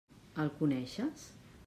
[0.43, 1.29] El coneixes?